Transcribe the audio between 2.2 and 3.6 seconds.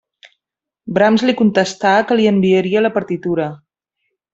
li enviaria la partitura.